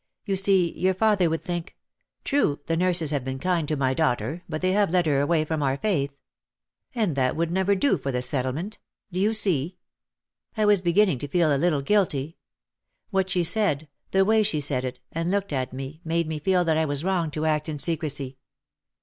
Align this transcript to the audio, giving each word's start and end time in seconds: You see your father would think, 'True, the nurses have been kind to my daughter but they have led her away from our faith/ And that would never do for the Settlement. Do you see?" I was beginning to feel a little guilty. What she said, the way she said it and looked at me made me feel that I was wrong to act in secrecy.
You 0.25 0.35
see 0.35 0.73
your 0.79 0.95
father 0.95 1.29
would 1.29 1.43
think, 1.43 1.77
'True, 2.23 2.59
the 2.65 2.75
nurses 2.75 3.11
have 3.11 3.23
been 3.23 3.37
kind 3.37 3.67
to 3.67 3.75
my 3.77 3.93
daughter 3.93 4.43
but 4.49 4.63
they 4.63 4.71
have 4.71 4.89
led 4.89 5.05
her 5.05 5.21
away 5.21 5.45
from 5.45 5.61
our 5.61 5.77
faith/ 5.77 6.09
And 6.95 7.15
that 7.15 7.35
would 7.35 7.51
never 7.51 7.75
do 7.75 7.99
for 7.99 8.11
the 8.11 8.23
Settlement. 8.23 8.79
Do 9.11 9.19
you 9.19 9.31
see?" 9.31 9.77
I 10.57 10.65
was 10.65 10.81
beginning 10.81 11.19
to 11.19 11.27
feel 11.27 11.55
a 11.55 11.55
little 11.55 11.83
guilty. 11.83 12.37
What 13.11 13.29
she 13.29 13.43
said, 13.43 13.89
the 14.09 14.25
way 14.25 14.41
she 14.41 14.59
said 14.59 14.83
it 14.85 14.99
and 15.11 15.29
looked 15.29 15.53
at 15.53 15.71
me 15.71 16.01
made 16.03 16.27
me 16.27 16.39
feel 16.39 16.65
that 16.65 16.79
I 16.79 16.85
was 16.85 17.03
wrong 17.03 17.29
to 17.29 17.45
act 17.45 17.69
in 17.69 17.77
secrecy. 17.77 18.39